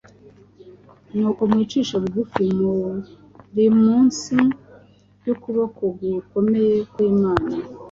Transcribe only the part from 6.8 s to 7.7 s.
kw’imana,